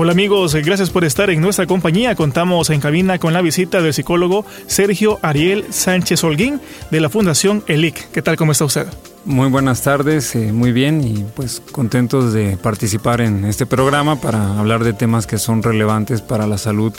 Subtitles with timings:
[0.00, 2.14] Hola amigos, gracias por estar en nuestra compañía.
[2.14, 6.60] Contamos en cabina con la visita del psicólogo Sergio Ariel Sánchez Holguín
[6.92, 8.12] de la Fundación ELIC.
[8.12, 8.36] ¿Qué tal?
[8.36, 8.86] ¿Cómo está usted?
[9.24, 14.60] Muy buenas tardes, eh, muy bien y pues contentos de participar en este programa para
[14.60, 16.92] hablar de temas que son relevantes para la salud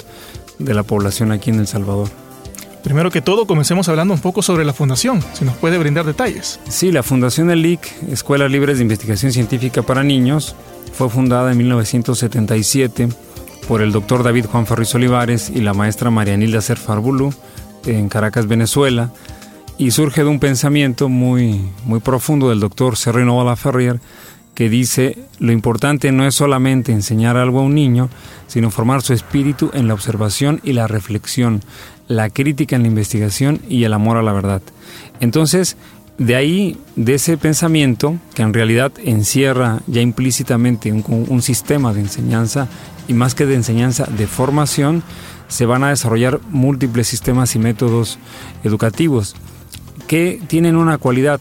[0.57, 2.09] de la población aquí en El Salvador.
[2.83, 6.59] Primero que todo, comencemos hablando un poco sobre la fundación, si nos puede brindar detalles.
[6.69, 10.55] Sí, la Fundación ELIC, Escuelas Libres de Investigación Científica para Niños,
[10.93, 13.09] fue fundada en 1977
[13.67, 17.33] por el doctor David Juan Farris Olivares y la maestra Marianilda Serfarbulu
[17.85, 19.11] en Caracas, Venezuela,
[19.77, 23.99] y surge de un pensamiento muy, muy profundo del doctor Serrino Ferrier
[24.59, 28.09] que dice, lo importante no es solamente enseñar algo a un niño,
[28.47, 31.61] sino formar su espíritu en la observación y la reflexión,
[32.09, 34.61] la crítica en la investigación y el amor a la verdad.
[35.21, 35.77] Entonces,
[36.17, 42.67] de ahí, de ese pensamiento, que en realidad encierra ya implícitamente un, sistema de enseñanza,
[43.07, 45.03] y más que de enseñanza, de formación,
[45.47, 48.19] se van a desarrollar múltiples sistemas y métodos
[48.65, 49.37] educativos
[50.09, 51.39] que tienen una cualidad.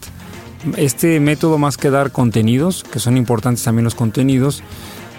[0.77, 4.63] Este método, más que dar contenidos, que son importantes también los contenidos,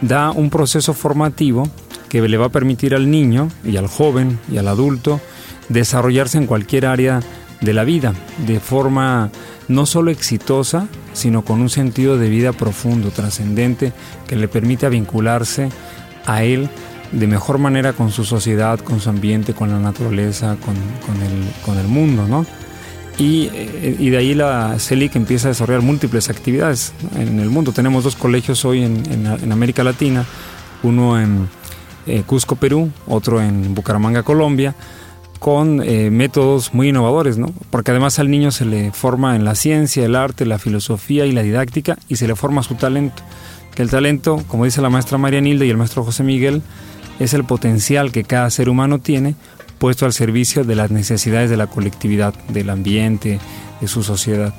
[0.02, 1.68] da un proceso formativo
[2.08, 5.20] que le va a permitir al niño y al joven y al adulto
[5.68, 7.20] desarrollarse en cualquier área
[7.60, 8.14] de la vida
[8.46, 9.30] de forma
[9.68, 13.92] no solo exitosa, sino con un sentido de vida profundo, trascendente,
[14.26, 15.68] que le permita vincularse
[16.26, 16.68] a él
[17.12, 20.74] de mejor manera con su sociedad, con su ambiente, con la naturaleza, con,
[21.64, 22.46] con, el, mundo, ¿no?
[23.20, 27.70] Y, de ahí la CELIC empieza a desarrollar múltiples actividades en el mundo.
[27.72, 30.24] Tenemos dos colegios hoy en, América Latina,
[30.82, 31.46] uno en
[32.06, 34.74] eh, Cusco, Perú, otro en Bucaramanga, Colombia,
[35.38, 37.52] con eh, métodos muy innovadores, ¿no?
[37.68, 41.32] Porque además al niño se le forma en la ciencia, el arte, la filosofía y
[41.32, 43.22] la didáctica y se le forma su talento.
[43.74, 46.62] Que el talento, como dice la maestra María Nilda y el maestro José Miguel,
[47.18, 49.34] es el potencial que cada ser humano tiene
[49.80, 53.40] puesto al servicio de las necesidades de la colectividad, del ambiente,
[53.80, 54.52] de su sociedad.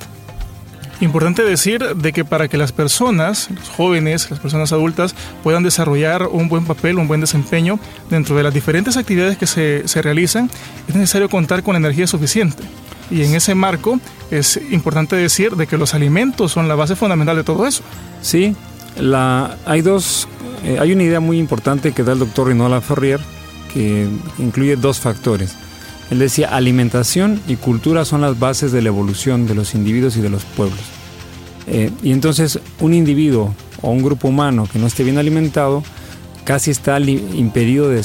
[0.99, 6.27] Importante decir de que para que las personas, los jóvenes, las personas adultas puedan desarrollar
[6.27, 7.79] un buen papel, un buen desempeño
[8.09, 10.49] dentro de las diferentes actividades que se, se realizan,
[10.87, 12.63] es necesario contar con energía suficiente.
[13.11, 13.99] Y en ese marco
[14.31, 17.83] es importante decir de que los alimentos son la base fundamental de todo eso.
[18.23, 18.55] Sí,
[18.97, 20.27] la, hay dos,
[20.63, 23.19] eh, hay una idea muy importante que da el doctor Rinola Ferrier
[23.73, 25.55] que incluye dos factores.
[26.09, 30.21] Él decía, alimentación y cultura son las bases de la evolución de los individuos y
[30.21, 30.81] de los pueblos.
[31.67, 35.83] Eh, y entonces un individuo o un grupo humano que no esté bien alimentado
[36.43, 38.03] casi está impedido de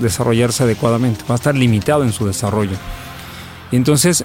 [0.00, 2.76] desarrollarse adecuadamente, va a estar limitado en su desarrollo.
[3.70, 4.24] Y entonces,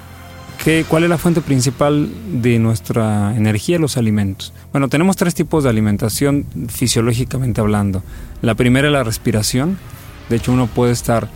[0.64, 2.10] ¿qué, ¿cuál es la fuente principal
[2.42, 3.80] de nuestra energía?
[3.80, 4.52] Los alimentos.
[4.72, 8.04] Bueno, tenemos tres tipos de alimentación fisiológicamente hablando.
[8.42, 9.78] La primera es la respiración.
[10.30, 11.30] De hecho, uno puede estar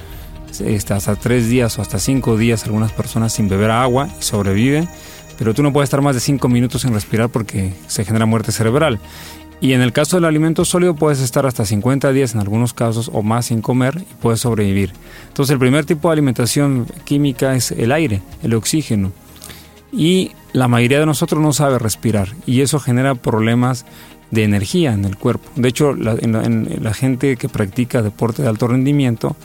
[0.60, 4.88] este, hasta tres días o hasta cinco días algunas personas sin beber agua y sobreviven,
[5.38, 8.52] pero tú no puedes estar más de cinco minutos sin respirar porque se genera muerte
[8.52, 9.00] cerebral.
[9.62, 13.10] Y en el caso del alimento sólido puedes estar hasta 50 días en algunos casos
[13.14, 14.92] o más sin comer y puedes sobrevivir.
[15.28, 19.12] Entonces el primer tipo de alimentación química es el aire, el oxígeno.
[19.92, 23.86] Y la mayoría de nosotros no sabe respirar y eso genera problemas
[24.36, 25.50] de energía en el cuerpo.
[25.56, 29.36] De hecho, la gente que practica deporte de alto rendimiento,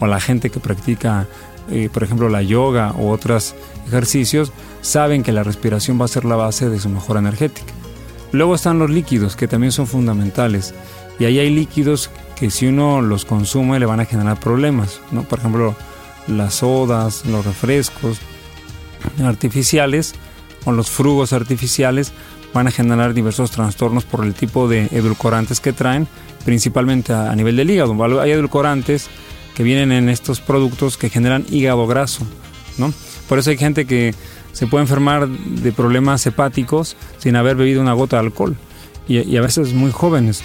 [0.00, 1.26] o la gente que practica,
[1.70, 3.54] eh, por ejemplo, la yoga u otros
[3.86, 4.52] ejercicios,
[4.82, 7.72] saben que la respiración va a ser la base de su mejora energética.
[8.32, 10.74] Luego están los líquidos, que también son fundamentales.
[11.18, 15.00] Y ahí hay líquidos que si uno los consume le van a generar problemas.
[15.12, 15.22] ¿no?
[15.22, 15.76] Por ejemplo,
[16.26, 18.18] las sodas, los refrescos
[19.22, 20.14] artificiales
[20.64, 22.12] o los frugos artificiales
[22.54, 26.06] van a generar diversos trastornos por el tipo de edulcorantes que traen,
[26.44, 28.20] principalmente a, nivel del hígado.
[28.20, 29.08] Hay edulcorantes
[29.54, 32.24] que vienen en estos productos que generan hígado graso,
[32.78, 32.94] ¿no?
[33.28, 34.14] Por eso hay gente que
[34.52, 38.56] se puede enfermar de problemas hepáticos sin haber bebido una gota de alcohol
[39.08, 40.42] y, a veces muy jóvenes.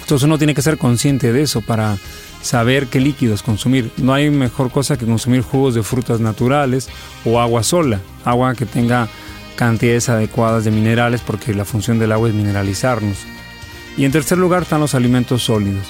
[0.00, 1.96] Entonces uno tiene que ser consciente de eso para
[2.42, 3.92] saber qué líquidos consumir.
[3.98, 6.88] No hay mejor cosa que consumir jugos de frutas naturales
[7.24, 9.08] o agua sola, agua que tenga
[9.60, 13.18] cantidades adecuadas de minerales porque la función del agua es mineralizarnos.
[13.94, 15.86] Y en tercer lugar están los alimentos sólidos.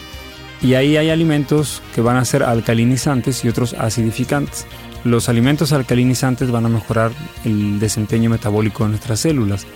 [0.61, 4.67] Y ahí hay alimentos que van a ser alcalinizantes y otros acidificantes.
[5.05, 7.13] Los alimentos alcalinizantes van a mejorar
[7.45, 9.69] el desempeño metabólico de nuestras células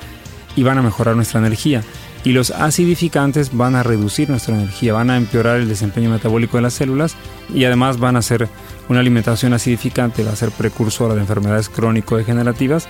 [0.57, 1.85] y van a mejorar nuestra energía.
[2.25, 6.65] Y los acidificantes van a reducir nuestra energía, van a empeorar el desempeño metabólico de
[6.65, 7.15] las células
[7.55, 8.49] y además van a ser
[8.89, 12.89] una alimentación acidificante, va a ser precursora de enfermedades crónico-degenerativas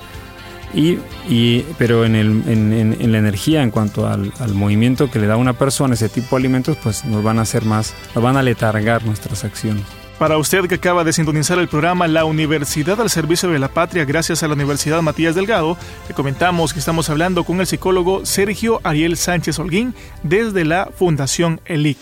[0.74, 5.94] y, pero en, la energía, en cuanto al, al, movimiento que le da una persona
[5.94, 9.44] ese tipo de alimentos, pues nos van a hacer más, nos van a letargar nuestras
[9.44, 9.84] acciones.
[10.18, 14.04] Para usted que acaba de sintonizar el programa La Universidad al Servicio de la Patria,
[14.04, 15.76] gracias a la Universidad Matías Delgado,
[16.08, 19.92] le comentamos que estamos hablando con el psicólogo Sergio Ariel Sánchez Holguín
[20.22, 21.98] desde la Fundación ELIC.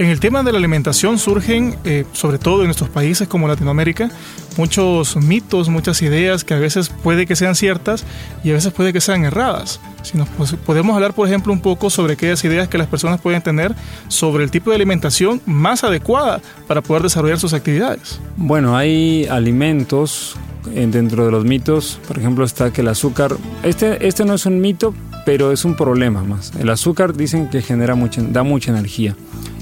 [0.00, 4.10] En el tema de la alimentación surgen, eh, sobre todo en nuestros países como Latinoamérica,
[4.56, 8.06] muchos mitos, muchas ideas que a veces puede que sean ciertas
[8.42, 9.78] y a veces puede que sean erradas.
[10.00, 10.26] Si nos
[10.64, 13.74] podemos hablar, por ejemplo, un poco sobre aquellas ideas que las personas pueden tener
[14.08, 18.20] sobre el tipo de alimentación más adecuada para poder desarrollar sus actividades.
[18.38, 20.34] Bueno, hay alimentos
[20.74, 24.46] eh, dentro de los mitos, por ejemplo, está que el azúcar, este, este no es
[24.46, 24.94] un mito,
[25.26, 26.52] pero es un problema más.
[26.58, 29.14] El azúcar dicen que genera mucha, da mucha energía.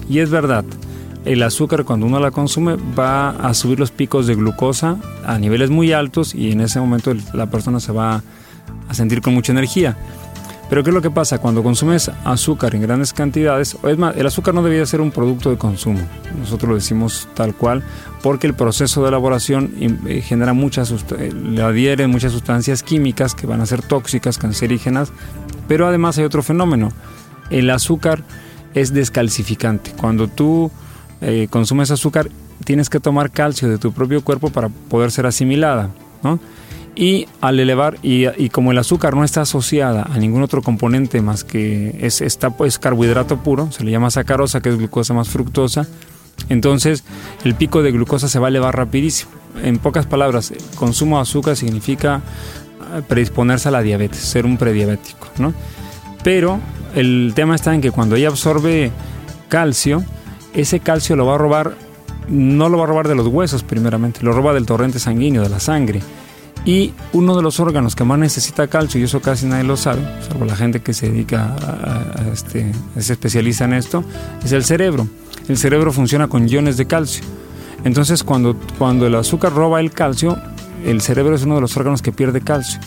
[0.08, 0.64] Y es verdad,
[1.24, 4.96] el azúcar cuando uno la consume va a subir los picos de glucosa
[5.26, 8.22] a niveles muy altos y en ese momento la persona se va
[8.88, 9.96] a sentir con mucha energía.
[10.68, 11.38] Pero ¿qué es lo que pasa?
[11.38, 15.48] Cuando consumes azúcar en grandes cantidades, es más, el azúcar no debería ser un producto
[15.48, 16.00] de consumo,
[16.38, 17.82] nosotros lo decimos tal cual,
[18.22, 23.46] porque el proceso de elaboración eh, genera muchas, eh, le adhieren muchas sustancias químicas que
[23.46, 25.10] van a ser tóxicas, cancerígenas,
[25.68, 26.92] pero además hay otro fenómeno,
[27.48, 28.22] el azúcar
[28.74, 29.92] es descalcificante.
[29.92, 30.70] Cuando tú
[31.20, 32.28] eh, consumes azúcar,
[32.64, 35.90] tienes que tomar calcio de tu propio cuerpo para poder ser asimilada.
[36.94, 41.44] Y al elevar, y, como el azúcar no está asociada a ningún otro componente más
[41.44, 45.86] que es, está, carbohidrato puro, se le llama sacarosa, que es glucosa más fructosa,
[46.48, 47.04] entonces
[47.44, 49.30] el pico de glucosa se va a elevar rapidísimo.
[49.62, 52.20] En pocas palabras, consumo de azúcar significa
[52.96, 55.28] eh, predisponerse a la diabetes, ser un prediabético.
[55.38, 55.54] ¿no?
[56.24, 56.58] Pero
[56.94, 58.90] el tema está en que cuando ella absorbe
[59.48, 60.04] calcio,
[60.54, 61.74] ese calcio lo va a robar,
[62.28, 65.48] no lo va a robar de los huesos primeramente, lo roba del torrente sanguíneo, de
[65.48, 66.00] la sangre.
[66.64, 70.02] Y uno de los órganos que más necesita calcio, y eso casi nadie lo sabe,
[70.28, 74.04] salvo la gente que se dedica a, este, se especializa en esto,
[74.44, 75.06] es el cerebro.
[75.48, 77.24] El cerebro funciona con iones de calcio.
[77.84, 80.36] Entonces, cuando, cuando el azúcar roba el calcio,
[80.84, 82.80] el cerebro es uno de los órganos que pierde calcio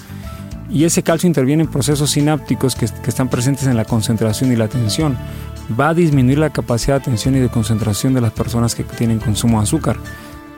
[0.71, 4.65] y ese calcio interviene en procesos sinápticos que, están presentes en la concentración y la
[4.65, 5.17] atención.
[5.79, 9.19] Va a disminuir la capacidad de atención y de concentración de las personas que tienen
[9.19, 9.97] consumo de azúcar.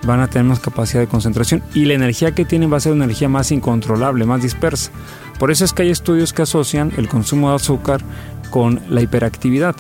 [0.06, 2.92] Van a tener más capacidad de concentración y la energía que tienen va a ser
[2.92, 4.92] una energía más incontrolable, más dispersa.
[5.40, 8.02] Por eso es que hay estudios que asocian el consumo de azúcar
[8.50, 9.76] con la hiperactividad,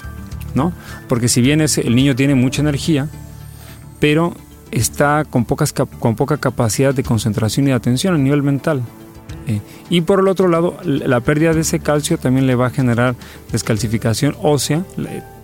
[0.55, 0.73] ¿no?
[1.07, 3.07] Porque si bien el niño tiene mucha energía,
[3.99, 4.33] pero
[4.71, 8.81] está con, pocas, con poca capacidad de concentración y de atención a nivel mental.
[9.47, 12.69] Eh, y por el otro lado, la pérdida de ese calcio también le va a
[12.69, 13.15] generar
[13.51, 14.83] descalcificación ósea.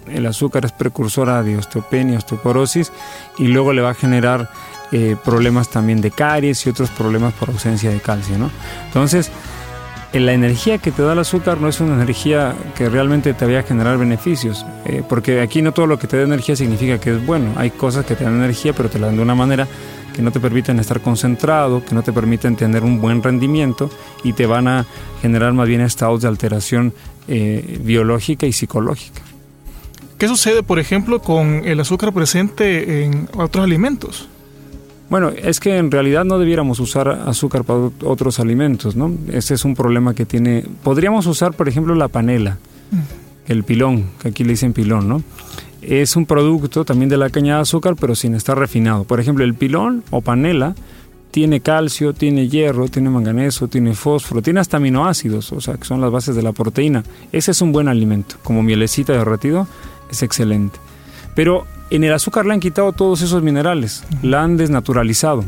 [0.07, 2.91] El azúcar es precursora de osteopenia, osteoporosis,
[3.37, 4.49] y luego le va a generar
[4.91, 8.37] eh, problemas también de caries y otros problemas por ausencia de calcio.
[8.37, 8.49] ¿no?
[8.87, 9.29] Entonces,
[10.13, 13.45] eh, la energía que te da el azúcar no es una energía que realmente te
[13.45, 14.65] vaya a generar beneficios,
[15.07, 17.53] porque aquí no todo lo que te da energía significa que es bueno.
[17.57, 19.67] Hay cosas que te dan energía, pero te la dan de una manera
[20.19, 23.89] que no te permiten estar concentrado, que no te permiten tener un buen rendimiento
[24.21, 24.85] y te van a
[25.21, 26.93] generar más bien estados de alteración
[27.29, 29.21] eh, biológica y psicológica.
[30.17, 34.27] ¿Qué sucede, por ejemplo, con el azúcar presente en otros alimentos?
[35.09, 39.13] Bueno, es que en realidad no debiéramos usar azúcar para otros alimentos, ¿no?
[39.31, 40.65] Ese es un problema que tiene.
[40.83, 42.57] Podríamos usar, por ejemplo, la panela,
[42.91, 43.51] mm.
[43.53, 45.23] el pilón, que aquí le dicen pilón, ¿no?
[45.81, 49.03] Es un producto también de la caña de azúcar, pero sin estar refinado.
[49.03, 50.75] Por ejemplo, el pilón o panela
[51.31, 56.01] tiene calcio, tiene hierro, tiene manganeso, tiene fósforo, tiene hasta aminoácidos, o sea, que son
[56.01, 57.03] las bases de la proteína.
[57.31, 59.67] Ese es un buen alimento, como mielecita derretido,
[60.09, 60.79] es excelente.
[61.35, 65.45] Pero en el azúcar le han quitado todos esos minerales, la han desnaturalizado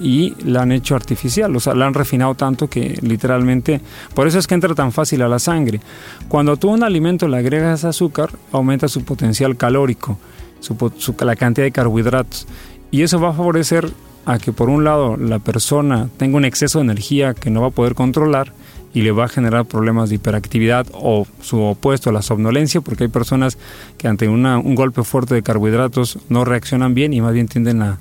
[0.00, 3.80] y la han hecho artificial, o sea, la han refinado tanto que literalmente,
[4.14, 5.80] por eso es que entra tan fácil a la sangre.
[6.28, 10.18] Cuando tú a un alimento le agregas azúcar, aumenta su potencial calórico,
[10.60, 10.76] su,
[11.20, 12.46] la cantidad de carbohidratos,
[12.90, 13.90] y eso va a favorecer
[14.24, 17.68] a que por un lado la persona tenga un exceso de energía que no va
[17.68, 18.52] a poder controlar
[18.92, 23.08] y le va a generar problemas de hiperactividad o su opuesto, la somnolencia, porque hay
[23.08, 23.56] personas
[23.98, 27.98] que ante un golpe fuerte de carbohidratos no reaccionan bien y más bien tienden a,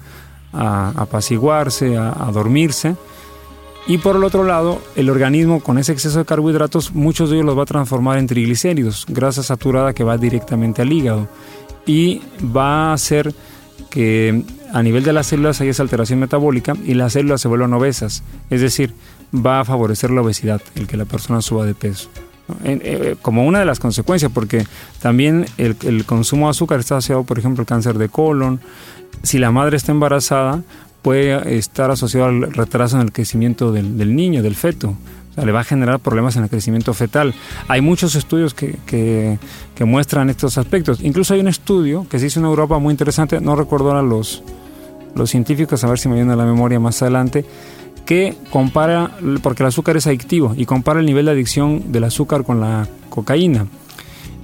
[0.53, 2.95] a apaciguarse, a, dormirse.
[3.87, 7.45] Y por el otro lado, el organismo con ese exceso de carbohidratos, muchos de ellos
[7.45, 11.27] los va a transformar en triglicéridos, grasa saturada que va directamente al hígado.
[11.85, 12.21] Y
[12.55, 13.33] va a hacer
[13.89, 17.73] que a nivel de las células haya esa alteración metabólica y las células se vuelvan
[17.73, 18.23] obesas.
[18.49, 18.93] Es decir,
[19.33, 22.09] va a favorecer la obesidad, el que la persona suba de peso.
[22.63, 24.65] Eh, como una de las consecuencias, porque
[25.01, 28.59] también el, consumo de azúcar está asociado, por ejemplo, al cáncer de colon.
[29.23, 30.63] Si la madre está embarazada,
[31.01, 34.95] puede estar asociado al retraso en el crecimiento del, niño, del feto.
[35.31, 37.33] O sea, le va a generar problemas en el crecimiento fetal.
[37.67, 40.99] Hay muchos estudios que, que, muestran estos aspectos.
[41.01, 44.43] Incluso hay un estudio que se hizo en Europa muy interesante, no recuerdo ahora los,
[45.15, 47.45] los científicos, a ver si me viene a la memoria más adelante,
[48.05, 49.11] que compara,
[49.41, 52.87] porque el azúcar es adictivo, y compara el nivel de adicción del azúcar con la
[53.09, 53.67] cocaína.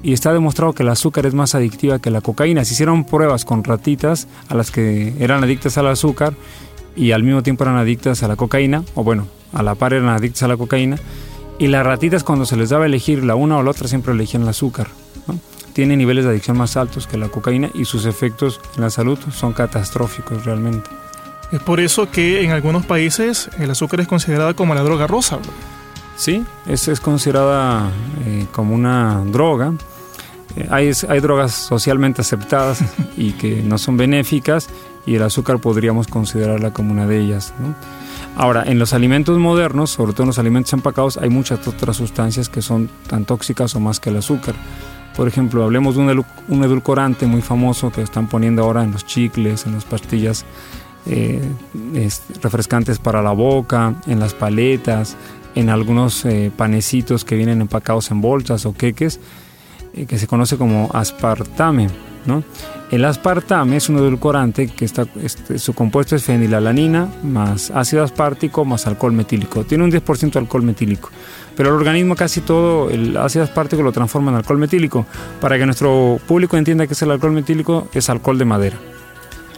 [0.06, 2.64] Y está demostrado que el azúcar es más adictiva que la cocaína.
[2.64, 6.36] Se hicieron pruebas con ratitas a las que eran adictas al azúcar
[6.96, 10.10] y al mismo tiempo eran adictas a la cocaína, o bueno, a la par eran
[10.10, 10.98] adictas a la cocaína.
[11.58, 14.14] Y las ratitas cuando se les daba a elegir la una o la otra siempre
[14.14, 14.90] elegían el azúcar.
[15.74, 19.18] Tiene niveles de adicción más altos que la cocaína y sus efectos en la salud
[19.32, 20.88] son catastróficos realmente.
[21.52, 25.40] Es por eso que en algunos países el azúcar es considerada como la droga rosa.
[26.16, 27.90] Sí, es, es considerada
[28.24, 29.74] eh, como una droga.
[30.70, 32.84] Hay, hay drogas socialmente aceptadas
[33.18, 34.70] y que no son benéficas
[35.06, 37.54] y el azúcar podríamos considerarla como una de ellas.
[38.36, 42.50] Ahora, en los alimentos modernos, sobre todo en los alimentos empacados, hay muchas otras sustancias
[42.50, 44.56] que son tan tóxicas o más que el azúcar.
[45.16, 49.06] Por ejemplo, hablemos de un, un edulcorante muy famoso que están poniendo ahora en los
[49.06, 50.46] chicles, en las pastillas
[51.08, 51.42] eh,
[52.42, 55.16] refrescantes para la boca, en las paletas,
[55.54, 59.20] en algunos eh, panecitos que vienen empacados en bolsas o queques,
[60.08, 61.88] que se conoce como aspartame.
[62.26, 62.44] ¿no?
[62.92, 68.66] El aspartame es un edulcorante que está, este, su compuesto es fenilalanina más ácido aspartico
[68.66, 69.64] más alcohol metílico.
[69.64, 71.10] Tiene un 10% de alcohol metílico,
[71.56, 75.06] pero el organismo casi todo el ácido aspartico lo transforma en alcohol metílico.
[75.42, 78.78] Para que nuestro público entienda que es el alcohol metílico, es alcohol de madera.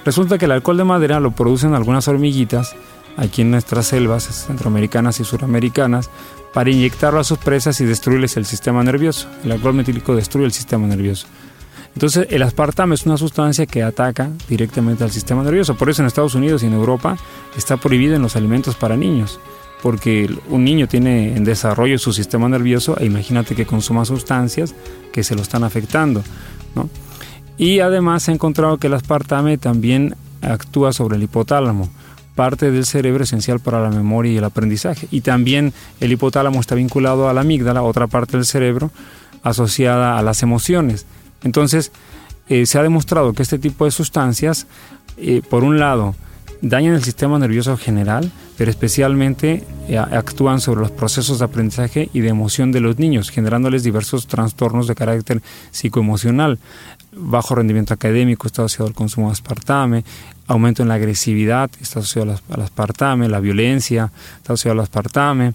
[0.05, 2.75] Resulta que el alcohol de madera lo producen algunas hormiguitas
[3.17, 6.09] aquí en nuestras selvas centroamericanas y suramericanas
[6.53, 9.27] para inyectarlo a sus presas y destruirles el sistema nervioso.
[9.43, 11.27] El alcohol metílico destruye el sistema nervioso.
[11.93, 15.75] Entonces, el aspartame es una sustancia que ataca directamente al sistema nervioso.
[15.75, 17.17] Por eso en Estados Unidos y en Europa
[17.57, 19.39] está prohibido en los alimentos para niños.
[19.81, 24.75] Porque un niño tiene en desarrollo su sistema nervioso e imagínate que consuma sustancias
[25.11, 26.23] que se lo están afectando.
[27.57, 31.89] Y además se ha encontrado que el aspartame también actúa sobre el hipotálamo,
[32.37, 35.07] parte del cerebro esencial para la memoria y el aprendizaje.
[35.11, 38.91] Y también el hipotálamo está vinculado a la amígdala, otra parte del cerebro
[39.41, 41.07] asociada a las emociones.
[41.43, 41.91] Entonces,
[42.47, 44.67] eh, se ha demostrado que este tipo de sustancias,
[45.17, 46.15] eh, por un lado,
[46.61, 52.21] dañan el sistema nervioso general, pero especialmente eh, actúan sobre los procesos de aprendizaje y
[52.21, 56.59] de emoción de los niños, generándoles diversos trastornos de carácter psicoemocional
[57.19, 60.03] bajo rendimiento académico está asociado al consumo de aspartame,
[60.47, 65.53] aumento en la agresividad está asociado al aspartame, la violencia está asociado al aspartame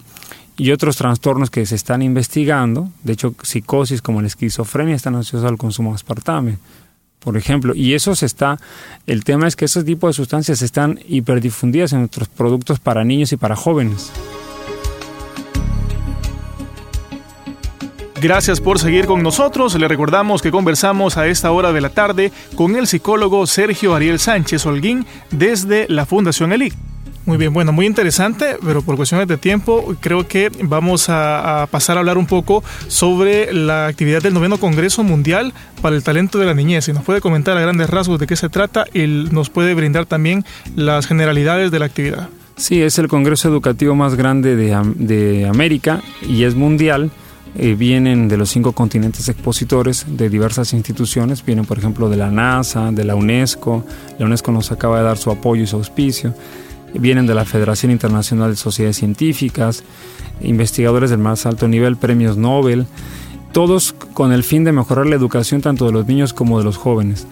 [0.56, 5.50] y otros trastornos que se están investigando, de hecho psicosis como la esquizofrenia están asociados
[5.50, 6.58] al consumo de aspartame,
[7.22, 8.58] por ejemplo, y eso se está,
[9.06, 13.32] el tema es que ese tipo de sustancias están hiperdifundidas en nuestros productos para niños
[13.32, 14.10] y para jóvenes.
[18.20, 19.74] Gracias por seguir con nosotros.
[19.74, 24.20] Le recordamos que conversamos a esta hora de la tarde con el psicólogo Sergio Ariel
[24.20, 26.91] Sánchez Holguín desde la Fundación ELIC.
[27.24, 31.96] Muy bien, bueno, muy interesante, pero por cuestiones de tiempo creo que vamos a, pasar
[31.96, 36.46] a hablar un poco sobre la actividad del noveno Congreso Mundial para el Talento de
[36.46, 36.88] la Niñez.
[36.88, 40.06] Y nos puede comentar a grandes rasgos de qué se trata y nos puede brindar
[40.06, 42.28] también las generalidades de la actividad.
[42.56, 47.12] Sí, es el Congreso Educativo más grande de, de América y es mundial
[47.54, 52.30] eh, vienen de los cinco continentes expositores de diversas instituciones, vienen por ejemplo de la
[52.30, 53.84] NASA, de la UNESCO,
[54.18, 56.34] la UNESCO nos acaba de dar su apoyo y su auspicio,
[56.94, 59.84] vienen de la Federación Internacional de Sociedades Científicas,
[60.40, 62.86] investigadores del más alto nivel, premios Nobel,
[63.52, 66.76] todos con el fin de mejorar la educación tanto de los niños como de los
[66.76, 67.26] jóvenes.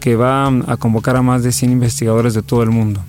[0.00, 3.03] que va a convocar a más de 100 investigadores de todo el mundo.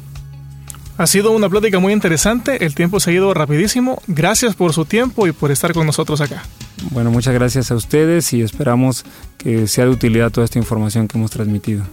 [0.98, 4.02] Ha sido una plática muy interesante, el tiempo se ha ido rapidísimo.
[4.08, 6.44] Gracias por su tiempo y por estar con nosotros acá.
[6.92, 9.06] Bueno, muchas gracias a ustedes y esperamos
[9.38, 11.86] que sea de utilidad toda esta información que hemos transmitido.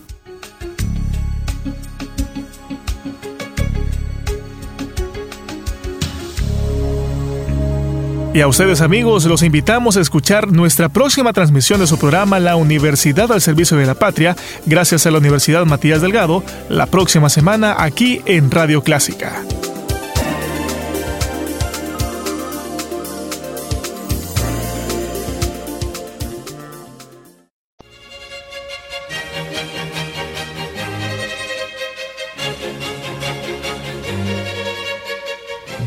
[8.37, 12.57] Y a ustedes amigos los invitamos a escuchar nuestra próxima transmisión de su programa La
[12.57, 17.77] Universidad al Servicio de la Patria, gracias a la Universidad Matías Delgado, la próxima semana
[17.79, 19.43] aquí en Radio Clásica.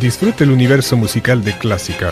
[0.02, 2.12] Disfrute el universo musical de Clásica